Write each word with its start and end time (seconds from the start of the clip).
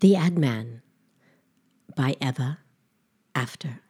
The 0.00 0.14
Ad 0.14 0.38
Man 0.38 0.80
by 1.96 2.14
Eva 2.22 2.60
After. 3.34 3.80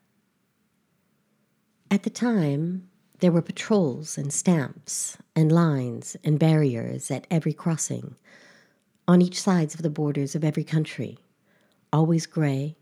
At 1.91 2.05
the 2.05 2.09
time, 2.09 2.89
there 3.19 3.31
were 3.31 3.43
patrols 3.43 4.17
and 4.17 4.33
stamps 4.33 5.19
and 5.37 5.53
lines 5.53 6.17
and 6.25 6.39
barriers 6.39 7.11
at 7.11 7.27
every 7.31 7.53
crossing, 7.53 8.15
on 9.07 9.21
each 9.21 9.39
sides 9.39 9.75
of 9.75 9.83
the 9.83 9.91
borders 9.91 10.35
of 10.35 10.45
every 10.45 10.65
country, 10.65 11.19
always 11.93 12.25
gray, 12.25 12.79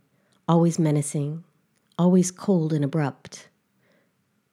always 0.46 0.78
menacing, 0.78 1.42
always 1.98 2.30
cold 2.30 2.72
and 2.72 2.84
abrupt. 2.84 3.48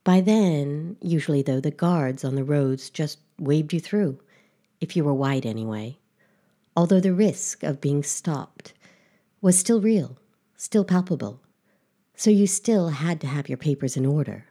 By 0.04 0.20
then, 0.20 0.98
usually 1.00 1.44
though, 1.44 1.60
the 1.60 1.70
guards 1.70 2.24
on 2.24 2.34
the 2.34 2.44
roads 2.44 2.90
just 2.90 3.20
waved 3.38 3.72
you 3.72 3.80
through, 3.80 4.20
if 4.82 4.96
you 4.96 5.04
were 5.04 5.14
white 5.14 5.46
anyway 5.46 6.00
although 6.76 7.00
the 7.00 7.14
risk 7.14 7.64
of 7.64 7.82
being 7.82 8.04
stopped 8.04 8.74
was 9.42 9.58
still 9.58 9.82
real, 9.82 10.18
still 10.56 10.86
palpable, 10.86 11.42
so 12.16 12.30
you 12.30 12.48
still 12.48 12.90
had 12.90 13.20
to 13.22 13.28
have 13.28 13.50
your 13.50 13.58
papers 13.58 13.98
in 13.98 14.06
order. 14.06 14.46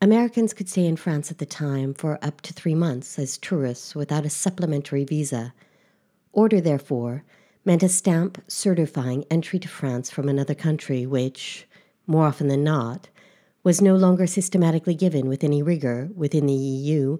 Americans 0.00 0.54
could 0.54 0.68
stay 0.68 0.86
in 0.86 0.96
France 0.96 1.30
at 1.30 1.38
the 1.38 1.46
time 1.46 1.92
for 1.92 2.18
up 2.22 2.40
to 2.42 2.52
three 2.52 2.74
months 2.74 3.18
as 3.18 3.36
tourists 3.36 3.96
without 3.96 4.24
a 4.24 4.30
supplementary 4.30 5.04
visa. 5.04 5.52
Order, 6.32 6.60
therefore, 6.60 7.24
meant 7.64 7.82
a 7.82 7.88
stamp 7.88 8.40
certifying 8.46 9.24
entry 9.28 9.58
to 9.58 9.66
France 9.68 10.08
from 10.08 10.28
another 10.28 10.54
country, 10.54 11.04
which, 11.04 11.66
more 12.06 12.26
often 12.26 12.46
than 12.46 12.62
not, 12.62 13.08
was 13.64 13.82
no 13.82 13.96
longer 13.96 14.26
systematically 14.26 14.94
given 14.94 15.28
with 15.28 15.42
any 15.42 15.62
rigor 15.62 16.10
within 16.14 16.46
the 16.46 16.52
EU 16.52 17.18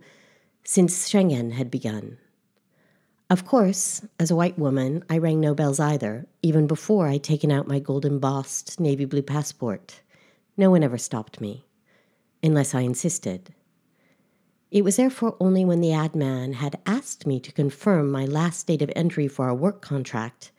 since 0.63 1.09
Schengen 1.09 1.53
had 1.53 1.71
begun. 1.71 2.17
Of 3.31 3.45
course, 3.45 4.01
as 4.19 4.31
a 4.31 4.37
white 4.37 4.59
woman, 4.59 5.05
I 5.11 5.19
rang 5.19 5.39
no 5.39 5.55
bells 5.55 5.79
either, 5.79 6.27
even 6.43 6.67
before 6.67 7.09
I'd 7.09 7.23
taken 7.23 7.53
out 7.53 7.69
my 7.69 7.79
gold 7.79 8.07
embossed 8.07 8.81
navy 8.81 9.05
blue 9.05 9.21
passport. 9.21 10.01
No 10.57 10.71
one 10.71 10.83
ever 10.83 10.97
stopped 10.97 11.39
me, 11.39 11.67
unless 12.43 12.75
I 12.75 12.81
insisted. 12.81 13.55
It 14.71 14.83
was 14.83 14.97
therefore 14.97 15.37
only 15.41 15.63
when 15.63 15.83
the 15.83 15.93
ad 15.93 16.15
man 16.15 16.55
had 16.55 16.81
asked 16.87 17.27
me 17.27 17.39
to 17.41 17.53
confirm 17.53 18.11
my 18.11 18.25
last 18.25 18.67
date 18.67 18.81
of 18.81 18.91
entry 18.97 19.29
for 19.29 19.49
a 19.49 19.55
work 19.55 19.83
contract 19.83 20.51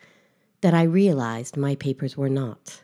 that 0.61 0.75
I 0.75 0.83
realized 0.83 1.57
my 1.57 1.73
papers 1.73 2.15
were 2.15 2.29
not. 2.29 2.83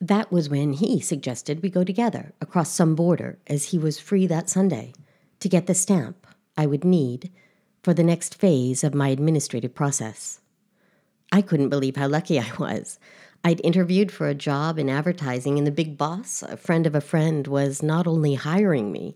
That 0.00 0.30
was 0.30 0.48
when 0.48 0.74
he 0.74 1.00
suggested 1.00 1.62
we 1.62 1.70
go 1.70 1.82
together 1.82 2.34
across 2.40 2.72
some 2.72 2.94
border, 2.94 3.40
as 3.48 3.64
he 3.64 3.78
was 3.78 3.98
free 3.98 4.28
that 4.28 4.48
Sunday, 4.48 4.92
to 5.40 5.48
get 5.48 5.66
the 5.66 5.74
stamp 5.74 6.24
I 6.56 6.66
would 6.66 6.84
need 6.84 7.32
for 7.82 7.94
the 7.94 8.04
next 8.04 8.34
phase 8.34 8.84
of 8.84 8.94
my 8.94 9.08
administrative 9.08 9.74
process. 9.74 10.40
I 11.32 11.42
couldn't 11.42 11.68
believe 11.68 11.96
how 11.96 12.08
lucky 12.08 12.38
I 12.38 12.50
was. 12.58 12.98
I'd 13.42 13.64
interviewed 13.64 14.12
for 14.12 14.28
a 14.28 14.34
job 14.34 14.78
in 14.78 14.90
advertising, 14.90 15.56
and 15.56 15.66
the 15.66 15.72
big 15.72 15.96
boss, 15.96 16.42
a 16.42 16.56
friend 16.56 16.86
of 16.86 16.94
a 16.94 17.00
friend, 17.00 17.46
was 17.46 17.82
not 17.82 18.06
only 18.06 18.34
hiring 18.34 18.92
me, 18.92 19.14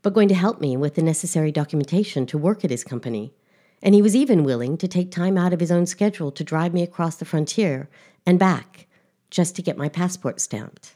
but 0.00 0.14
going 0.14 0.28
to 0.28 0.34
help 0.34 0.60
me 0.60 0.76
with 0.76 0.94
the 0.94 1.02
necessary 1.02 1.52
documentation 1.52 2.24
to 2.26 2.38
work 2.38 2.64
at 2.64 2.70
his 2.70 2.84
company. 2.84 3.34
And 3.82 3.94
he 3.94 4.00
was 4.00 4.16
even 4.16 4.44
willing 4.44 4.78
to 4.78 4.88
take 4.88 5.10
time 5.10 5.36
out 5.36 5.52
of 5.52 5.60
his 5.60 5.70
own 5.70 5.84
schedule 5.84 6.32
to 6.32 6.44
drive 6.44 6.72
me 6.72 6.82
across 6.82 7.16
the 7.16 7.24
frontier 7.24 7.90
and 8.24 8.38
back 8.38 8.86
just 9.30 9.54
to 9.56 9.62
get 9.62 9.76
my 9.76 9.88
passport 9.88 10.40
stamped. 10.40 10.95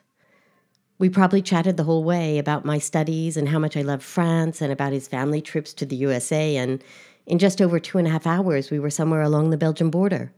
We 1.00 1.08
probably 1.08 1.40
chatted 1.40 1.78
the 1.78 1.84
whole 1.84 2.04
way 2.04 2.36
about 2.36 2.66
my 2.66 2.78
studies 2.78 3.38
and 3.38 3.48
how 3.48 3.58
much 3.58 3.74
I 3.74 3.80
love 3.80 4.04
France 4.04 4.60
and 4.60 4.70
about 4.70 4.92
his 4.92 5.08
family 5.08 5.40
trips 5.40 5.72
to 5.72 5.86
the 5.86 5.96
USA 5.96 6.58
and 6.58 6.84
in 7.24 7.38
just 7.38 7.62
over 7.62 7.80
two 7.80 7.96
and 7.96 8.06
a 8.06 8.10
half 8.10 8.26
hours, 8.26 8.70
we 8.70 8.78
were 8.78 8.90
somewhere 8.90 9.22
along 9.22 9.48
the 9.48 9.56
Belgian 9.56 9.88
border. 9.88 10.30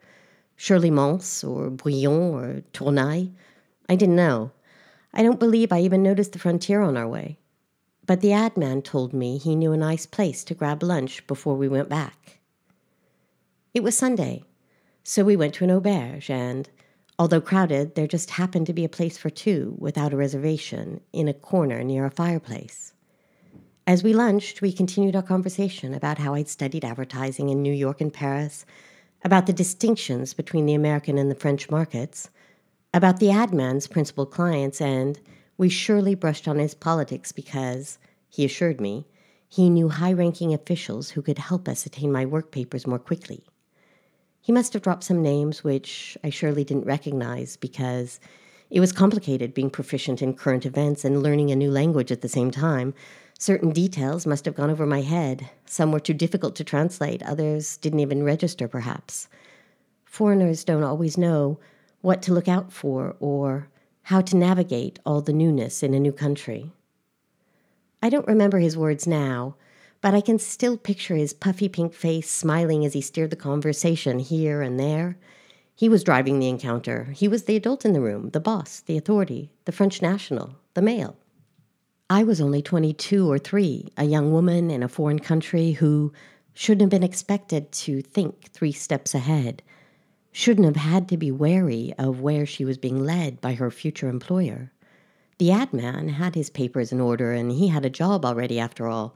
Surely 0.55 0.89
Mons 0.89 1.43
or 1.43 1.69
Bouillon 1.69 2.33
or 2.33 2.63
Tournai. 2.73 3.31
I 3.89 3.97
didn't 3.97 4.15
know. 4.15 4.53
I 5.13 5.25
don't 5.25 5.41
believe 5.41 5.73
I 5.73 5.81
even 5.81 6.01
noticed 6.01 6.33
the 6.33 6.39
frontier 6.39 6.81
on 6.81 6.97
our 6.97 7.09
way. 7.09 7.39
But 8.07 8.21
the 8.21 8.33
ad 8.33 8.57
man 8.57 8.83
told 8.83 9.13
me 9.13 9.39
he 9.39 9.57
knew 9.57 9.73
a 9.73 9.77
nice 9.77 10.07
place 10.07 10.45
to 10.45 10.55
grab 10.55 10.85
lunch 10.85 11.27
before 11.27 11.57
we 11.57 11.67
went 11.67 11.89
back. 11.89 12.39
It 13.75 13.83
was 13.83 13.97
Sunday, 13.97 14.45
so 15.03 15.25
we 15.25 15.35
went 15.35 15.55
to 15.55 15.65
an 15.65 15.71
auberge, 15.71 16.31
and 16.31 16.71
although 17.19 17.41
crowded, 17.41 17.95
there 17.95 18.07
just 18.07 18.31
happened 18.31 18.67
to 18.67 18.73
be 18.73 18.85
a 18.85 18.89
place 18.89 19.19
for 19.19 19.31
two 19.31 19.75
without 19.79 20.13
a 20.13 20.17
reservation 20.17 21.01
in 21.13 21.29
a 21.29 21.35
corner 21.35 21.83
near 21.83 22.05
a 22.05 22.11
fireplace. 22.11 22.93
As 23.87 24.05
we 24.05 24.13
lunched, 24.13 24.63
we 24.63 24.73
continued 24.73 25.17
our 25.17 25.23
conversation 25.23 25.93
about 25.93 26.19
how 26.19 26.35
I'd 26.35 26.49
studied 26.49 26.85
advertising 26.85 27.49
in 27.49 27.63
New 27.63 27.73
York 27.73 28.01
and 28.01 28.13
Paris, 28.13 28.65
about 29.25 29.47
the 29.47 29.53
distinctions 29.53 30.35
between 30.35 30.67
the 30.67 30.75
American 30.75 31.19
and 31.19 31.31
the 31.31 31.37
French 31.37 31.71
markets, 31.71 32.31
about 32.95 33.19
the 33.19 33.31
ad 33.31 33.53
man's 33.53 33.87
principal 33.87 34.27
clients, 34.27 34.81
and 34.81 35.19
we 35.59 35.69
surely 35.69 36.15
brushed 36.15 36.47
on 36.47 36.59
his 36.59 36.75
politics 36.75 37.33
because, 37.33 37.99
he 38.29 38.45
assured 38.45 38.81
me, 38.81 39.07
he 39.49 39.69
knew 39.69 39.89
high 39.89 40.13
ranking 40.13 40.55
officials 40.55 41.11
who 41.11 41.23
could 41.23 41.39
help 41.39 41.69
us 41.69 41.85
attain 41.85 42.11
my 42.11 42.25
work 42.25 42.53
papers 42.53 42.87
more 42.87 42.99
quickly. 42.99 43.45
He 44.43 44.53
must 44.53 44.75
have 44.75 44.83
dropped 44.83 45.05
some 45.05 45.23
names 45.23 45.65
which 45.65 46.19
I 46.23 46.29
surely 46.29 46.65
didn't 46.65 46.85
recognize 46.85 47.57
because 47.57 48.21
it 48.69 48.81
was 48.81 48.93
complicated 48.93 49.55
being 49.55 49.71
proficient 49.71 50.21
in 50.21 50.35
current 50.35 50.67
events 50.67 51.05
and 51.05 51.23
learning 51.23 51.51
a 51.51 51.57
new 51.57 51.71
language 51.71 52.13
at 52.13 52.21
the 52.21 52.29
same 52.29 52.51
time, 52.51 52.93
Certain 53.43 53.71
details 53.71 54.25
must 54.25 54.45
have 54.45 54.55
gone 54.55 54.71
over 54.71 54.87
my 54.87 55.01
head. 55.01 55.51
Some 55.67 55.91
were 55.91 55.99
too 55.99 56.15
difficult 56.15 56.55
to 56.55 56.63
translate, 56.63 57.25
others 57.25 57.77
didn't 57.77 57.99
even 57.99 58.23
register, 58.23 58.69
perhaps. 58.69 59.27
Foreigners 60.05 60.63
don't 60.63 60.85
always 60.85 61.19
know 61.19 61.59
what 62.03 62.23
to 62.23 62.33
look 62.33 62.47
out 62.47 62.73
for 62.73 63.17
or 63.19 63.67
how 64.03 64.21
to 64.21 64.37
navigate 64.37 65.01
all 65.05 65.21
the 65.21 65.33
newness 65.33 65.83
in 65.83 65.93
a 65.93 65.99
new 65.99 66.13
country. 66.13 66.71
I 68.01 68.11
don't 68.11 68.29
remember 68.29 68.61
his 68.61 68.77
words 68.77 69.09
now, 69.09 69.57
but 70.03 70.15
I 70.15 70.21
can 70.21 70.39
still 70.39 70.77
picture 70.77 71.15
his 71.15 71.33
puffy 71.33 71.69
pink 71.69 71.95
face 71.95 72.29
smiling 72.29 72.85
as 72.85 72.93
he 72.93 73.01
steered 73.01 73.31
the 73.31 73.37
conversation 73.37 74.19
here 74.19 74.61
and 74.61 74.79
there. 74.79 75.17
He 75.75 75.89
was 75.89 76.05
driving 76.05 76.39
the 76.39 76.49
encounter. 76.49 77.05
He 77.15 77.29
was 77.29 77.45
the 77.45 77.57
adult 77.57 77.85
in 77.85 77.93
the 77.93 78.01
room, 78.01 78.31
the 78.31 78.41
boss, 78.41 78.81
the 78.81 78.99
authority, 78.99 79.53
the 79.65 79.73
French 79.73 80.03
national, 80.03 80.57
the 80.75 80.83
male. 80.83 81.17
I 82.11 82.25
was 82.25 82.41
only 82.41 82.61
22 82.61 83.31
or 83.31 83.39
3, 83.39 83.93
a 83.97 84.05
young 84.05 84.33
woman 84.33 84.71
in 84.71 84.83
a 84.83 84.89
foreign 84.89 85.21
country 85.21 85.73
who 85.73 86.13
shouldn't 86.53 86.83
have 86.83 86.91
been 86.91 87.09
expected 87.09 87.73
to 87.73 88.03
think 88.03 88.51
three 88.53 88.73
steps 88.73 89.15
ahead, 89.15 89.63
shouldn't 90.33 90.67
have 90.67 90.77
had 90.77 91.09
to 91.09 91.17
be 91.17 91.31
wary 91.31 91.95
of 91.97 92.21
where 92.21 92.45
she 92.45 92.65
was 92.65 92.77
being 92.77 93.05
led 93.05 93.41
by 93.41 93.55
her 93.55 93.71
future 93.71 94.09
employer. 94.09 94.73
The 95.39 95.53
ad 95.53 95.73
man 95.73 96.09
had 96.09 96.35
his 96.35 96.51
papers 96.51 96.93
in 96.93 97.01
order 97.01 97.33
and 97.33 97.53
he 97.53 97.69
had 97.69 97.85
a 97.85 97.91
job 97.91 98.25
already 98.25 98.59
after 98.59 98.87
all, 98.89 99.15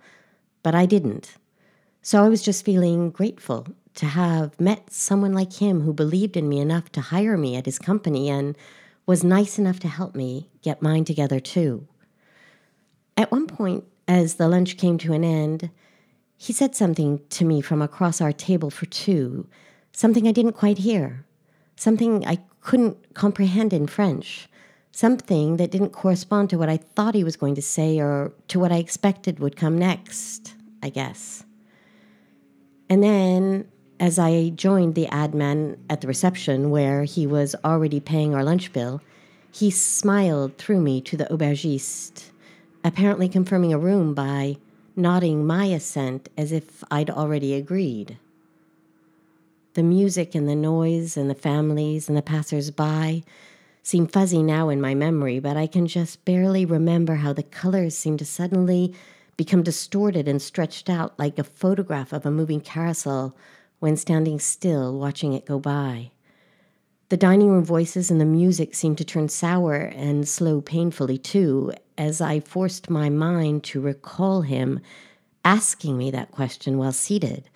but 0.66 0.74
I 0.74 0.84
didn't. 0.84 1.36
So 2.02 2.24
I 2.24 2.28
was 2.28 2.42
just 2.42 2.64
feeling 2.64 3.10
grateful 3.10 3.68
to 3.94 4.06
have 4.06 4.60
met 4.60 4.92
someone 4.92 5.32
like 5.32 5.52
him 5.62 5.82
who 5.82 5.92
believed 5.92 6.36
in 6.36 6.48
me 6.48 6.58
enough 6.58 6.90
to 6.90 7.00
hire 7.00 7.36
me 7.36 7.54
at 7.54 7.66
his 7.66 7.78
company 7.78 8.28
and 8.28 8.56
was 9.06 9.22
nice 9.22 9.60
enough 9.60 9.78
to 9.78 9.86
help 9.86 10.16
me 10.16 10.50
get 10.62 10.82
mine 10.82 11.04
together 11.04 11.38
too. 11.38 11.86
At 13.16 13.30
one 13.30 13.46
point, 13.46 13.84
as 14.08 14.34
the 14.34 14.48
lunch 14.48 14.76
came 14.76 14.98
to 14.98 15.12
an 15.12 15.22
end, 15.22 15.70
he 16.36 16.52
said 16.52 16.74
something 16.74 17.20
to 17.28 17.44
me 17.44 17.60
from 17.60 17.80
across 17.80 18.20
our 18.20 18.32
table 18.32 18.70
for 18.70 18.86
two, 18.86 19.46
something 19.92 20.26
I 20.26 20.32
didn't 20.32 20.54
quite 20.54 20.78
hear, 20.78 21.24
something 21.76 22.26
I 22.26 22.38
couldn't 22.60 23.14
comprehend 23.14 23.72
in 23.72 23.86
French, 23.86 24.48
something 24.90 25.58
that 25.58 25.70
didn't 25.70 25.90
correspond 25.90 26.50
to 26.50 26.58
what 26.58 26.68
I 26.68 26.78
thought 26.78 27.14
he 27.14 27.22
was 27.22 27.36
going 27.36 27.54
to 27.54 27.62
say 27.62 28.00
or 28.00 28.32
to 28.48 28.58
what 28.58 28.72
I 28.72 28.78
expected 28.78 29.38
would 29.38 29.54
come 29.54 29.78
next, 29.78 30.55
I 30.82 30.90
guess. 30.90 31.44
And 32.88 33.02
then, 33.02 33.66
as 33.98 34.18
I 34.18 34.50
joined 34.50 34.94
the 34.94 35.08
ad 35.08 35.34
man 35.34 35.78
at 35.90 36.00
the 36.00 36.08
reception 36.08 36.70
where 36.70 37.04
he 37.04 37.26
was 37.26 37.56
already 37.64 38.00
paying 38.00 38.34
our 38.34 38.44
lunch 38.44 38.72
bill, 38.72 39.00
he 39.50 39.70
smiled 39.70 40.58
through 40.58 40.80
me 40.80 41.00
to 41.02 41.16
the 41.16 41.24
aubergiste 41.26 42.30
apparently 42.84 43.28
confirming 43.28 43.72
a 43.72 43.78
room 43.78 44.14
by 44.14 44.56
nodding 44.94 45.44
my 45.44 45.64
assent 45.66 46.28
as 46.38 46.52
if 46.52 46.84
I'd 46.88 47.10
already 47.10 47.52
agreed. 47.54 48.16
The 49.74 49.82
music 49.82 50.36
and 50.36 50.48
the 50.48 50.54
noise 50.54 51.16
and 51.16 51.28
the 51.28 51.34
families 51.34 52.08
and 52.08 52.16
the 52.16 52.22
passers 52.22 52.70
by 52.70 53.24
seem 53.82 54.06
fuzzy 54.06 54.42
now 54.42 54.68
in 54.68 54.80
my 54.80 54.94
memory, 54.94 55.40
but 55.40 55.56
I 55.56 55.66
can 55.66 55.86
just 55.86 56.24
barely 56.24 56.64
remember 56.64 57.16
how 57.16 57.32
the 57.32 57.42
colors 57.42 57.96
seemed 57.96 58.20
to 58.20 58.24
suddenly 58.24 58.94
become 59.36 59.62
distorted 59.62 60.28
and 60.28 60.40
stretched 60.40 60.88
out 60.88 61.18
like 61.18 61.38
a 61.38 61.44
photograph 61.44 62.12
of 62.12 62.24
a 62.24 62.30
moving 62.30 62.60
carousel 62.60 63.36
when 63.78 63.96
standing 63.96 64.40
still 64.40 64.98
watching 64.98 65.32
it 65.32 65.44
go 65.44 65.58
by. 65.58 66.10
The 67.08 67.16
dining 67.16 67.50
room 67.50 67.64
voices 67.64 68.10
and 68.10 68.20
the 68.20 68.24
music 68.24 68.74
seemed 68.74 68.98
to 68.98 69.04
turn 69.04 69.28
sour 69.28 69.74
and 69.74 70.26
slow 70.26 70.60
painfully 70.60 71.18
too, 71.18 71.72
as 71.96 72.20
I 72.20 72.40
forced 72.40 72.90
my 72.90 73.10
mind 73.10 73.62
to 73.64 73.80
recall 73.80 74.42
him 74.42 74.80
asking 75.44 75.96
me 75.96 76.10
that 76.10 76.32
question 76.32 76.78
while 76.78 76.92
seated. 76.92 77.48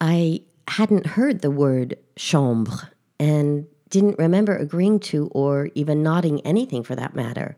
I 0.00 0.42
hadn't 0.68 1.06
heard 1.06 1.40
the 1.40 1.50
word 1.50 1.96
chambre 2.16 2.90
and 3.18 3.66
didn't 3.88 4.18
remember 4.18 4.54
agreeing 4.54 5.00
to 5.00 5.28
or 5.28 5.70
even 5.74 6.02
nodding 6.02 6.40
anything 6.42 6.82
for 6.82 6.94
that 6.94 7.14
matter. 7.14 7.56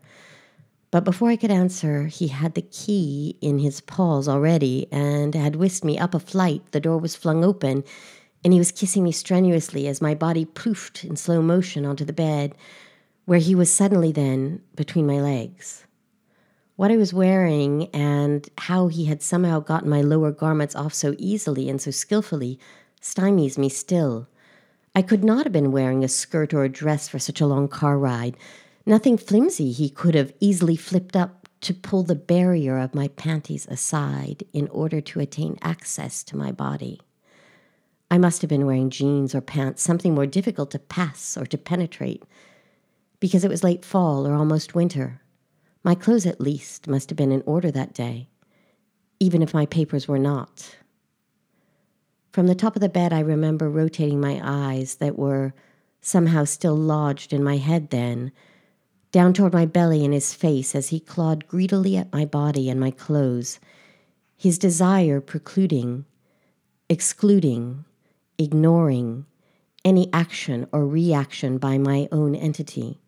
But 0.91 1.03
before 1.03 1.29
I 1.29 1.35
could 1.35 1.51
answer, 1.51 2.07
he 2.07 2.29
had 2.29 2.55
the 2.55 2.63
key 2.63 3.37
in 3.41 3.59
his 3.59 3.79
paws 3.79 4.27
already 4.27 4.87
and 4.91 5.35
had 5.35 5.55
whisked 5.55 5.83
me 5.83 5.99
up 5.99 6.15
a 6.15 6.19
flight. 6.19 6.63
The 6.71 6.79
door 6.79 6.97
was 6.97 7.15
flung 7.15 7.43
open, 7.43 7.83
and 8.43 8.53
he 8.53 8.59
was 8.59 8.71
kissing 8.71 9.03
me 9.03 9.11
strenuously 9.11 9.87
as 9.87 10.01
my 10.01 10.15
body 10.15 10.45
poofed 10.45 11.03
in 11.03 11.15
slow 11.15 11.41
motion 11.41 11.85
onto 11.85 12.05
the 12.05 12.13
bed, 12.13 12.55
where 13.25 13.39
he 13.39 13.53
was 13.53 13.71
suddenly 13.71 14.11
then 14.11 14.61
between 14.75 15.05
my 15.05 15.21
legs. 15.21 15.85
What 16.75 16.91
I 16.91 16.97
was 16.97 17.13
wearing 17.13 17.87
and 17.93 18.49
how 18.57 18.87
he 18.87 19.05
had 19.05 19.21
somehow 19.21 19.59
gotten 19.59 19.89
my 19.89 20.01
lower 20.01 20.31
garments 20.31 20.75
off 20.75 20.93
so 20.93 21.13
easily 21.19 21.69
and 21.69 21.79
so 21.79 21.91
skillfully 21.91 22.57
stymies 23.01 23.57
me 23.57 23.69
still. 23.69 24.27
I 24.95 25.03
could 25.03 25.23
not 25.23 25.45
have 25.45 25.53
been 25.53 25.71
wearing 25.71 26.03
a 26.03 26.07
skirt 26.07 26.53
or 26.53 26.63
a 26.63 26.69
dress 26.69 27.07
for 27.07 27.19
such 27.19 27.41
a 27.41 27.45
long 27.45 27.67
car 27.67 27.99
ride. 27.99 28.35
Nothing 28.89 29.19
flimsy 29.19 29.71
he 29.71 29.87
could 29.87 30.15
have 30.15 30.33
easily 30.39 30.75
flipped 30.75 31.15
up 31.15 31.47
to 31.61 31.75
pull 31.75 32.01
the 32.01 32.15
barrier 32.15 32.79
of 32.79 32.95
my 32.95 33.09
panties 33.09 33.67
aside 33.67 34.43
in 34.51 34.67
order 34.69 34.99
to 34.99 35.19
attain 35.19 35.59
access 35.61 36.23
to 36.23 36.35
my 36.35 36.51
body. 36.51 36.99
I 38.09 38.17
must 38.17 38.41
have 38.41 38.49
been 38.49 38.65
wearing 38.65 38.89
jeans 38.89 39.35
or 39.35 39.41
pants, 39.41 39.83
something 39.83 40.15
more 40.15 40.25
difficult 40.25 40.71
to 40.71 40.79
pass 40.79 41.37
or 41.37 41.45
to 41.45 41.55
penetrate, 41.55 42.23
because 43.19 43.43
it 43.43 43.51
was 43.51 43.63
late 43.63 43.85
fall 43.85 44.25
or 44.25 44.33
almost 44.33 44.73
winter. 44.73 45.21
My 45.83 45.93
clothes, 45.93 46.25
at 46.25 46.41
least, 46.41 46.87
must 46.87 47.11
have 47.11 47.17
been 47.17 47.31
in 47.31 47.43
order 47.45 47.69
that 47.69 47.93
day, 47.93 48.27
even 49.19 49.43
if 49.43 49.53
my 49.53 49.67
papers 49.67 50.07
were 50.07 50.17
not. 50.17 50.77
From 52.31 52.47
the 52.47 52.55
top 52.55 52.75
of 52.75 52.81
the 52.81 52.89
bed, 52.89 53.13
I 53.13 53.19
remember 53.19 53.69
rotating 53.69 54.19
my 54.19 54.41
eyes 54.43 54.95
that 54.95 55.15
were 55.15 55.53
somehow 56.01 56.45
still 56.45 56.75
lodged 56.75 57.33
in 57.33 57.43
my 57.43 57.57
head 57.57 57.91
then, 57.91 58.31
down 59.11 59.33
toward 59.33 59.53
my 59.53 59.65
belly 59.65 60.05
and 60.05 60.13
his 60.13 60.33
face 60.33 60.75
as 60.75 60.89
he 60.89 60.99
clawed 60.99 61.47
greedily 61.47 61.97
at 61.97 62.13
my 62.13 62.25
body 62.25 62.69
and 62.69 62.79
my 62.79 62.91
clothes, 62.91 63.59
his 64.37 64.57
desire 64.57 65.19
precluding, 65.19 66.05
excluding, 66.87 67.85
ignoring 68.37 69.25
any 69.83 70.11
action 70.13 70.67
or 70.71 70.85
reaction 70.87 71.57
by 71.57 71.77
my 71.77 72.07
own 72.11 72.35
entity. 72.35 72.99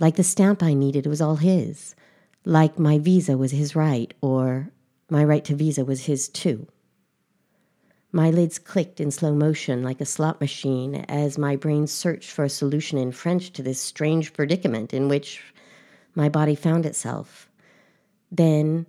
Like 0.00 0.16
the 0.16 0.24
stamp 0.24 0.62
I 0.62 0.74
needed 0.74 1.06
was 1.06 1.20
all 1.20 1.36
his, 1.36 1.94
like 2.44 2.78
my 2.78 2.98
visa 2.98 3.36
was 3.36 3.52
his 3.52 3.74
right, 3.74 4.12
or 4.20 4.70
my 5.10 5.24
right 5.24 5.44
to 5.44 5.54
visa 5.54 5.84
was 5.84 6.04
his 6.04 6.28
too. 6.28 6.66
My 8.14 8.30
lids 8.30 8.60
clicked 8.60 9.00
in 9.00 9.10
slow 9.10 9.34
motion 9.34 9.82
like 9.82 10.00
a 10.00 10.04
slot 10.04 10.40
machine 10.40 11.04
as 11.08 11.36
my 11.36 11.56
brain 11.56 11.88
searched 11.88 12.30
for 12.30 12.44
a 12.44 12.48
solution 12.48 12.96
in 12.96 13.10
French 13.10 13.52
to 13.54 13.60
this 13.60 13.80
strange 13.80 14.32
predicament 14.32 14.94
in 14.94 15.08
which 15.08 15.42
my 16.14 16.28
body 16.28 16.54
found 16.54 16.86
itself. 16.86 17.50
Then, 18.30 18.86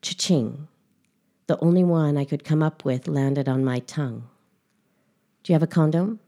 cha-ching, 0.00 0.68
the 1.48 1.62
only 1.62 1.84
one 1.84 2.16
I 2.16 2.24
could 2.24 2.44
come 2.44 2.62
up 2.62 2.82
with 2.82 3.06
landed 3.06 3.46
on 3.46 3.62
my 3.62 3.80
tongue. 3.80 4.26
Do 5.42 5.52
you 5.52 5.54
have 5.54 5.62
a 5.62 5.66
condom? 5.66 6.18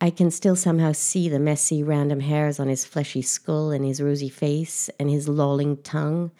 I 0.00 0.08
can 0.08 0.30
still 0.30 0.56
somehow 0.56 0.92
see 0.92 1.28
the 1.28 1.38
messy, 1.38 1.82
random 1.82 2.20
hairs 2.20 2.58
on 2.58 2.68
his 2.68 2.86
fleshy 2.86 3.20
skull 3.20 3.70
and 3.70 3.84
his 3.84 4.00
rosy 4.00 4.30
face 4.30 4.88
and 4.98 5.10
his 5.10 5.28
lolling 5.28 5.76
tongue 5.82 6.30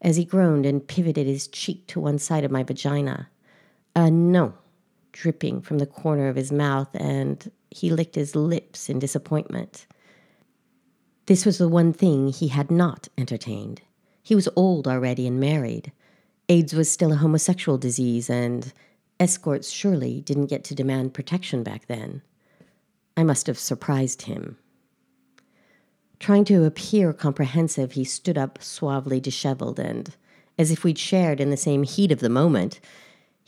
as 0.00 0.16
he 0.16 0.24
groaned 0.24 0.64
and 0.64 0.88
pivoted 0.88 1.26
his 1.26 1.46
cheek 1.48 1.86
to 1.88 2.00
one 2.00 2.18
side 2.18 2.44
of 2.44 2.50
my 2.50 2.62
vagina. 2.62 3.28
Uh, 3.98 4.10
no, 4.10 4.54
dripping 5.10 5.60
from 5.60 5.78
the 5.78 5.86
corner 5.86 6.28
of 6.28 6.36
his 6.36 6.52
mouth, 6.52 6.86
and 6.94 7.50
he 7.68 7.90
licked 7.90 8.14
his 8.14 8.36
lips 8.36 8.88
in 8.88 9.00
disappointment. 9.00 9.88
This 11.26 11.44
was 11.44 11.58
the 11.58 11.68
one 11.68 11.92
thing 11.92 12.28
he 12.28 12.46
had 12.46 12.70
not 12.70 13.08
entertained. 13.18 13.82
He 14.22 14.36
was 14.36 14.48
old 14.54 14.86
already 14.86 15.26
and 15.26 15.40
married. 15.40 15.90
AIDS 16.48 16.74
was 16.74 16.88
still 16.88 17.10
a 17.10 17.16
homosexual 17.16 17.76
disease, 17.76 18.30
and 18.30 18.72
escorts 19.18 19.68
surely 19.68 20.20
didn't 20.20 20.46
get 20.46 20.62
to 20.62 20.76
demand 20.76 21.12
protection 21.12 21.64
back 21.64 21.88
then. 21.88 22.22
I 23.16 23.24
must 23.24 23.48
have 23.48 23.58
surprised 23.58 24.22
him. 24.22 24.58
Trying 26.20 26.44
to 26.44 26.66
appear 26.66 27.12
comprehensive, 27.12 27.92
he 27.92 28.04
stood 28.04 28.38
up 28.38 28.62
suavely 28.62 29.18
disheveled, 29.18 29.80
and, 29.80 30.14
as 30.56 30.70
if 30.70 30.84
we'd 30.84 30.98
shared 30.98 31.40
in 31.40 31.50
the 31.50 31.56
same 31.56 31.82
heat 31.82 32.12
of 32.12 32.20
the 32.20 32.28
moment, 32.28 32.78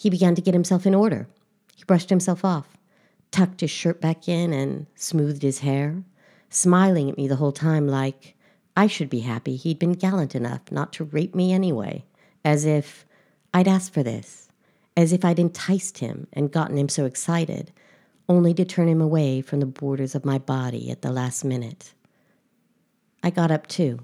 he 0.00 0.08
began 0.08 0.34
to 0.34 0.40
get 0.40 0.54
himself 0.54 0.86
in 0.86 0.94
order. 0.94 1.28
He 1.76 1.84
brushed 1.84 2.08
himself 2.08 2.42
off, 2.42 2.78
tucked 3.30 3.60
his 3.60 3.70
shirt 3.70 4.00
back 4.00 4.28
in, 4.28 4.50
and 4.50 4.86
smoothed 4.94 5.42
his 5.42 5.58
hair, 5.58 6.02
smiling 6.48 7.10
at 7.10 7.18
me 7.18 7.28
the 7.28 7.36
whole 7.36 7.52
time 7.52 7.86
like 7.86 8.34
I 8.74 8.86
should 8.86 9.10
be 9.10 9.20
happy 9.20 9.56
he'd 9.56 9.78
been 9.78 9.92
gallant 9.92 10.34
enough 10.34 10.62
not 10.72 10.94
to 10.94 11.04
rape 11.04 11.34
me 11.34 11.52
anyway, 11.52 12.06
as 12.46 12.64
if 12.64 13.04
I'd 13.52 13.68
asked 13.68 13.92
for 13.92 14.02
this, 14.02 14.48
as 14.96 15.12
if 15.12 15.22
I'd 15.22 15.38
enticed 15.38 15.98
him 15.98 16.28
and 16.32 16.50
gotten 16.50 16.78
him 16.78 16.88
so 16.88 17.04
excited, 17.04 17.70
only 18.26 18.54
to 18.54 18.64
turn 18.64 18.88
him 18.88 19.02
away 19.02 19.42
from 19.42 19.60
the 19.60 19.66
borders 19.66 20.14
of 20.14 20.24
my 20.24 20.38
body 20.38 20.90
at 20.90 21.02
the 21.02 21.12
last 21.12 21.44
minute. 21.44 21.92
I 23.22 23.28
got 23.28 23.50
up 23.50 23.66
too. 23.66 23.98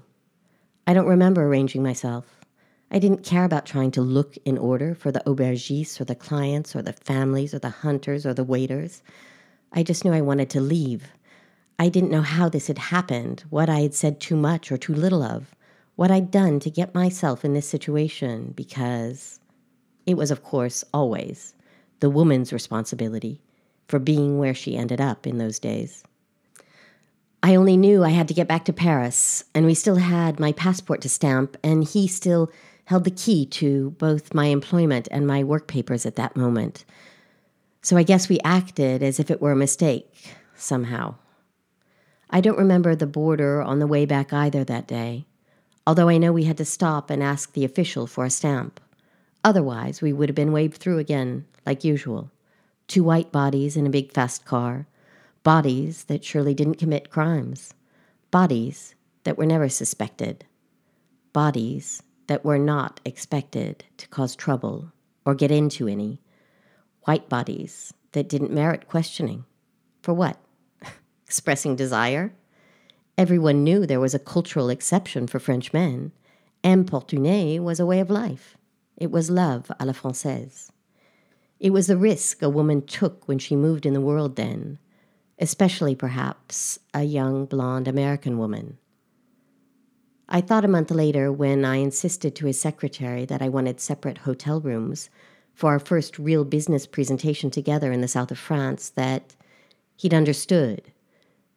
I 0.85 0.93
don't 0.93 1.07
remember 1.07 1.43
arranging 1.43 1.81
myself. 1.81 2.36
I 2.89 2.99
didn't 2.99 3.23
care 3.23 3.43
about 3.43 3.65
trying 3.65 3.91
to 3.91 4.01
look 4.01 4.37
in 4.45 4.57
order 4.57 4.95
for 4.95 5.11
the 5.11 5.21
aubergistes 5.25 5.99
or 5.99 6.05
the 6.05 6.15
clients 6.15 6.75
or 6.75 6.81
the 6.81 6.93
families 6.93 7.53
or 7.53 7.59
the 7.59 7.69
hunters 7.69 8.25
or 8.25 8.33
the 8.33 8.45
waiters. 8.45 9.03
I 9.73 9.83
just 9.83 10.05
knew 10.05 10.13
I 10.13 10.21
wanted 10.21 10.49
to 10.51 10.61
leave. 10.61 11.09
I 11.77 11.89
didn't 11.89 12.11
know 12.11 12.21
how 12.21 12.47
this 12.47 12.67
had 12.67 12.77
happened, 12.77 13.43
what 13.49 13.69
I 13.69 13.81
had 13.81 13.93
said 13.93 14.19
too 14.19 14.37
much 14.37 14.71
or 14.71 14.77
too 14.77 14.93
little 14.93 15.21
of, 15.21 15.53
what 15.95 16.11
I'd 16.11 16.31
done 16.31 16.59
to 16.61 16.69
get 16.69 16.95
myself 16.95 17.43
in 17.43 17.53
this 17.53 17.67
situation, 17.67 18.53
because 18.55 19.39
it 20.05 20.15
was, 20.15 20.31
of 20.31 20.43
course, 20.43 20.83
always 20.93 21.53
the 21.99 22.09
woman's 22.09 22.53
responsibility 22.53 23.41
for 23.87 23.99
being 23.99 24.37
where 24.37 24.53
she 24.53 24.77
ended 24.77 25.01
up 25.01 25.27
in 25.27 25.37
those 25.37 25.59
days. 25.59 26.03
I 27.43 27.55
only 27.55 27.77
knew 27.77 28.03
I 28.03 28.09
had 28.09 28.27
to 28.29 28.33
get 28.33 28.47
back 28.47 28.65
to 28.65 28.73
Paris, 28.73 29.43
and 29.53 29.65
we 29.65 29.73
still 29.73 29.97
had 29.97 30.39
my 30.39 30.51
passport 30.53 31.01
to 31.01 31.09
stamp, 31.09 31.57
and 31.63 31.83
he 31.83 32.07
still 32.07 32.51
held 32.87 33.03
the 33.03 33.11
key 33.11 33.45
to 33.45 33.89
both 33.99 34.33
my 34.33 34.45
employment 34.45 35.09
and 35.11 35.27
my 35.27 35.43
work 35.43 35.67
papers 35.67 36.05
at 36.05 36.15
that 36.15 36.37
moment. 36.37 36.85
So 37.81 37.97
I 37.97 38.03
guess 38.03 38.29
we 38.29 38.39
acted 38.45 39.03
as 39.03 39.19
if 39.19 39.29
it 39.29 39.41
were 39.41 39.51
a 39.51 39.57
mistake, 39.57 40.37
somehow. 40.55 41.15
I 42.29 42.39
don't 42.39 42.57
remember 42.57 42.95
the 42.95 43.05
border 43.05 43.61
on 43.61 43.79
the 43.79 43.87
way 43.87 44.05
back 44.05 44.31
either 44.31 44.63
that 44.63 44.87
day, 44.87 45.25
although 45.85 46.07
I 46.07 46.17
know 46.17 46.31
we 46.31 46.45
had 46.45 46.55
to 46.59 46.65
stop 46.65 47.09
and 47.09 47.21
ask 47.21 47.51
the 47.51 47.65
official 47.65 48.07
for 48.07 48.23
a 48.23 48.29
stamp. 48.29 48.79
Otherwise, 49.43 50.01
we 50.01 50.13
would 50.13 50.29
have 50.29 50.35
been 50.37 50.53
waved 50.53 50.77
through 50.77 50.99
again, 50.99 51.45
like 51.65 51.83
usual. 51.83 52.31
Two 52.87 53.03
white 53.03 53.33
bodies 53.33 53.75
in 53.75 53.85
a 53.85 53.89
big 53.89 54.13
fast 54.13 54.45
car, 54.45 54.87
bodies 55.43 56.05
that 56.05 56.23
surely 56.23 56.53
didn't 56.53 56.75
commit 56.75 57.09
crimes, 57.09 57.73
bodies 58.31 58.95
that 59.25 59.37
were 59.37 59.45
never 59.45 59.67
suspected, 59.67 60.45
bodies 61.33 62.01
that 62.27 62.45
were 62.45 62.59
not 62.59 62.99
expected 63.03 63.83
to 63.97 64.07
cause 64.09 64.35
trouble 64.35 64.91
or 65.25 65.35
get 65.35 65.51
into 65.51 65.87
any, 65.87 66.21
white 67.01 67.27
bodies 67.29 67.93
that 68.11 68.29
didn't 68.29 68.51
merit 68.51 68.87
questioning. 68.87 69.45
For 70.01 70.13
what? 70.13 70.37
Expressing 71.25 71.75
desire? 71.75 72.33
Everyone 73.17 73.63
knew 73.63 73.85
there 73.85 73.99
was 73.99 74.13
a 74.13 74.19
cultural 74.19 74.69
exception 74.69 75.25
for 75.27 75.39
French 75.39 75.73
men. 75.73 76.11
Importuner 76.63 77.59
was 77.59 77.79
a 77.79 77.85
way 77.85 77.99
of 77.99 78.09
life. 78.09 78.57
It 78.95 79.11
was 79.11 79.29
love 79.29 79.71
à 79.79 79.85
la 79.85 79.93
Francaise. 79.93 80.71
It 81.59 81.71
was 81.71 81.87
the 81.87 81.97
risk 81.97 82.41
a 82.41 82.49
woman 82.49 82.85
took 82.85 83.27
when 83.27 83.39
she 83.39 83.55
moved 83.55 83.85
in 83.85 83.93
the 83.93 84.01
world 84.01 84.35
then, 84.35 84.77
especially 85.39 85.95
perhaps 85.95 86.79
a 86.93 87.03
young 87.03 87.45
blonde 87.45 87.87
American 87.87 88.37
woman. 88.37 88.77
I 90.29 90.41
thought 90.41 90.65
a 90.65 90.69
month 90.69 90.91
later, 90.91 91.31
when 91.31 91.63
I 91.63 91.77
insisted 91.77 92.35
to 92.35 92.47
his 92.47 92.59
secretary 92.59 93.25
that 93.25 93.41
I 93.41 93.47
wanted 93.47 93.79
separate 93.79 94.19
hotel 94.19 94.59
rooms 94.59 95.09
for 95.53 95.71
our 95.71 95.79
first 95.79 96.19
real 96.19 96.43
business 96.43 96.85
presentation 96.85 97.49
together 97.49 97.91
in 97.91 98.01
the 98.01 98.07
south 98.07 98.31
of 98.31 98.37
France, 98.37 98.89
that 98.89 99.35
he'd 99.95 100.13
understood. 100.13 100.91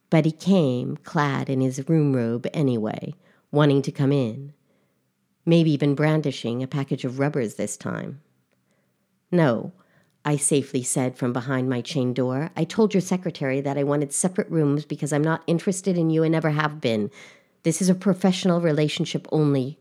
But 0.08 0.24
he 0.24 0.32
came 0.32 0.96
clad 0.98 1.50
in 1.50 1.60
his 1.60 1.88
room 1.88 2.14
robe 2.14 2.46
anyway, 2.54 3.14
wanting 3.50 3.82
to 3.82 3.92
come 3.92 4.12
in, 4.12 4.52
maybe 5.44 5.72
even 5.72 5.94
brandishing 5.94 6.62
a 6.62 6.68
package 6.68 7.04
of 7.04 7.18
rubbers 7.18 7.54
this 7.54 7.76
time. 7.76 8.20
No, 9.32 9.72
I 10.24 10.36
safely 10.36 10.82
said 10.82 11.16
from 11.16 11.32
behind 11.32 11.68
my 11.68 11.80
chain 11.80 12.12
door. 12.12 12.50
I 12.56 12.64
told 12.64 12.94
your 12.94 13.00
secretary 13.00 13.60
that 13.62 13.78
I 13.78 13.84
wanted 13.84 14.12
separate 14.12 14.50
rooms 14.50 14.84
because 14.84 15.12
I'm 15.12 15.24
not 15.24 15.42
interested 15.46 15.96
in 15.96 16.10
you 16.10 16.22
and 16.22 16.32
never 16.32 16.50
have 16.50 16.80
been. 16.80 17.10
This 17.62 17.82
is 17.82 17.88
a 17.88 17.94
professional 17.94 18.60
relationship 18.60 19.26
only. 19.30 19.78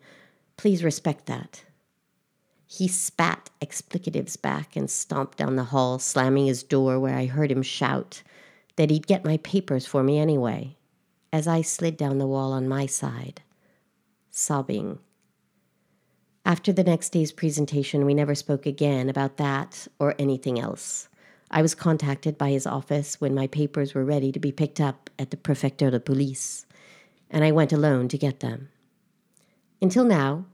Please 0.57 0.83
respect 0.83 1.25
that. 1.27 1.63
He 2.67 2.87
spat 2.87 3.49
explicatives 3.61 4.39
back 4.39 4.75
and 4.75 4.89
stomped 4.89 5.37
down 5.37 5.55
the 5.55 5.65
hall, 5.65 5.97
slamming 5.97 6.45
his 6.45 6.61
door 6.61 6.99
where 6.99 7.15
I 7.15 7.25
heard 7.25 7.51
him 7.51 7.63
shout 7.63 8.21
that 8.75 8.89
he'd 8.89 9.07
get 9.07 9.25
my 9.25 9.37
papers 9.37 9.85
for 9.85 10.03
me 10.03 10.19
anyway, 10.19 10.77
as 11.33 11.47
I 11.47 11.61
slid 11.61 11.97
down 11.97 12.17
the 12.17 12.27
wall 12.27 12.53
on 12.53 12.67
my 12.67 12.85
side, 12.85 13.41
sobbing. 14.29 14.99
After 16.45 16.71
the 16.71 16.83
next 16.83 17.09
day's 17.09 17.31
presentation, 17.31 18.05
we 18.05 18.13
never 18.13 18.35
spoke 18.35 18.65
again 18.65 19.09
about 19.09 19.37
that 19.37 19.87
or 19.99 20.15
anything 20.19 20.59
else. 20.59 21.09
I 21.51 21.61
was 21.61 21.75
contacted 21.75 22.37
by 22.37 22.51
his 22.51 22.67
office 22.67 23.19
when 23.19 23.33
my 23.33 23.47
papers 23.47 23.93
were 23.93 24.05
ready 24.05 24.31
to 24.31 24.39
be 24.39 24.51
picked 24.51 24.79
up 24.79 25.09
at 25.17 25.31
the 25.31 25.37
Prefecture 25.37 25.91
de 25.91 25.99
Police, 25.99 26.65
and 27.29 27.43
I 27.43 27.51
went 27.51 27.73
alone 27.73 28.07
to 28.09 28.17
get 28.17 28.39
them. 28.39 28.69
Until 29.81 30.03
now, 30.03 30.45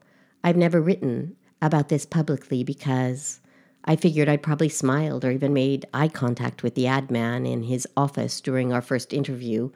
I've 0.44 0.58
never 0.58 0.82
written 0.82 1.36
about 1.62 1.90
this 1.90 2.06
publicly 2.06 2.64
because 2.64 3.40
I 3.86 3.96
figured 3.96 4.30
I'd 4.30 4.44
probably 4.44 4.70
smiled 4.70 5.26
or 5.26 5.32
even 5.32 5.54
made 5.54 5.86
eye 5.94 6.08
contact 6.08 6.64
with 6.64 6.76
the 6.76 6.88
ad 6.88 7.10
man 7.10 7.46
in 7.46 7.64
his 7.64 7.88
office 7.96 8.42
during 8.42 8.74
our 8.74 8.82
first 8.82 9.14
interview, 9.14 9.72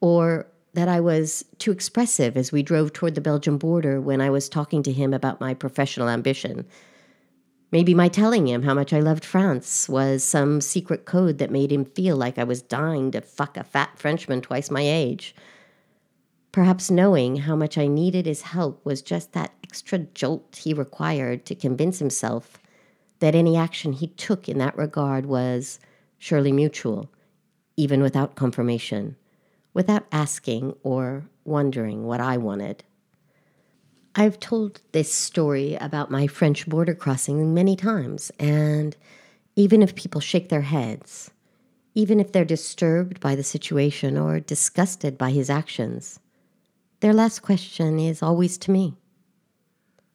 or 0.00 0.46
that 0.74 0.88
I 0.88 1.00
was 1.00 1.44
too 1.58 1.70
expressive 1.70 2.36
as 2.36 2.50
we 2.50 2.62
drove 2.62 2.92
toward 2.92 3.14
the 3.14 3.20
Belgian 3.20 3.58
border 3.58 4.00
when 4.00 4.20
I 4.20 4.30
was 4.30 4.48
talking 4.48 4.82
to 4.84 4.92
him 4.92 5.12
about 5.12 5.40
my 5.40 5.54
professional 5.54 6.08
ambition 6.08 6.66
Maybe 7.72 7.94
my 7.94 8.08
telling 8.08 8.46
him 8.46 8.62
how 8.62 8.74
much 8.74 8.92
I 8.92 9.00
loved 9.00 9.24
France 9.24 9.88
was 9.88 10.22
some 10.22 10.60
secret 10.60 11.06
code 11.06 11.38
that 11.38 11.50
made 11.50 11.72
him 11.72 11.86
feel 11.86 12.18
like 12.18 12.38
I 12.38 12.44
was 12.44 12.60
dying 12.60 13.10
to 13.12 13.22
fuck 13.22 13.56
a 13.56 13.64
fat 13.64 13.98
Frenchman 13.98 14.42
twice 14.42 14.70
my 14.70 14.82
age. 14.82 15.34
Perhaps 16.52 16.90
knowing 16.90 17.36
how 17.36 17.56
much 17.56 17.78
I 17.78 17.86
needed 17.86 18.26
his 18.26 18.42
help 18.42 18.84
was 18.84 19.00
just 19.00 19.32
that 19.32 19.54
extra 19.64 19.98
jolt 19.98 20.60
he 20.62 20.74
required 20.74 21.46
to 21.46 21.54
convince 21.54 21.98
himself 21.98 22.58
that 23.20 23.34
any 23.34 23.56
action 23.56 23.94
he 23.94 24.08
took 24.08 24.50
in 24.50 24.58
that 24.58 24.76
regard 24.76 25.24
was 25.24 25.80
surely 26.18 26.52
mutual, 26.52 27.10
even 27.78 28.02
without 28.02 28.34
confirmation, 28.34 29.16
without 29.72 30.04
asking 30.12 30.74
or 30.82 31.24
wondering 31.44 32.04
what 32.04 32.20
I 32.20 32.36
wanted. 32.36 32.84
I've 34.14 34.38
told 34.38 34.82
this 34.92 35.10
story 35.10 35.76
about 35.76 36.10
my 36.10 36.26
French 36.26 36.68
border 36.68 36.94
crossing 36.94 37.54
many 37.54 37.76
times, 37.76 38.30
and 38.38 38.94
even 39.56 39.82
if 39.82 39.94
people 39.94 40.20
shake 40.20 40.50
their 40.50 40.60
heads, 40.60 41.30
even 41.94 42.20
if 42.20 42.30
they're 42.30 42.44
disturbed 42.44 43.20
by 43.20 43.34
the 43.34 43.42
situation 43.42 44.18
or 44.18 44.38
disgusted 44.38 45.16
by 45.16 45.30
his 45.30 45.48
actions, 45.48 46.20
their 47.02 47.12
last 47.12 47.40
question 47.40 47.98
is 47.98 48.22
always 48.22 48.56
to 48.56 48.70
me 48.70 48.94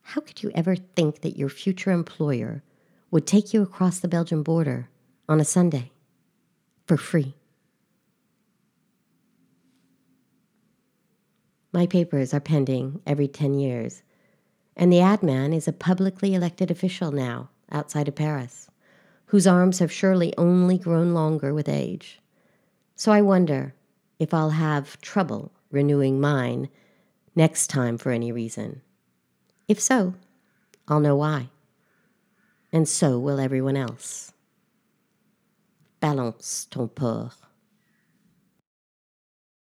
How 0.03 0.21
could 0.21 0.41
you 0.41 0.51
ever 0.55 0.77
think 0.77 1.19
that 1.19 1.37
your 1.37 1.49
future 1.49 1.91
employer 1.91 2.63
would 3.11 3.27
take 3.27 3.53
you 3.53 3.61
across 3.61 3.99
the 3.99 4.07
Belgian 4.07 4.41
border 4.41 4.89
on 5.27 5.41
a 5.41 5.45
Sunday 5.45 5.91
for 6.85 6.95
free? 6.95 7.35
My 11.73 11.87
papers 11.87 12.33
are 12.33 12.39
pending 12.39 13.01
every 13.05 13.27
10 13.27 13.55
years, 13.59 14.01
and 14.77 14.91
the 14.91 15.01
ad 15.01 15.21
man 15.21 15.51
is 15.51 15.67
a 15.67 15.73
publicly 15.73 16.33
elected 16.33 16.71
official 16.71 17.11
now 17.11 17.49
outside 17.69 18.07
of 18.07 18.15
Paris, 18.15 18.69
whose 19.25 19.45
arms 19.45 19.79
have 19.79 19.91
surely 19.91 20.33
only 20.37 20.77
grown 20.77 21.13
longer 21.13 21.53
with 21.53 21.67
age. 21.67 22.21
So 22.95 23.11
I 23.11 23.21
wonder 23.21 23.73
if 24.19 24.33
I'll 24.33 24.51
have 24.51 25.01
trouble 25.01 25.51
renewing 25.71 26.19
mine 26.19 26.69
next 27.35 27.67
time 27.67 27.97
for 27.97 28.11
any 28.11 28.31
reason. 28.31 28.81
If 29.67 29.79
so, 29.79 30.15
I'll 30.87 30.99
know 30.99 31.15
why. 31.15 31.49
And 32.71 32.87
so 32.87 33.19
will 33.19 33.39
everyone 33.39 33.77
else. 33.77 34.33
Balance 35.99 36.67
ton 36.69 36.89
porc. 36.89 37.33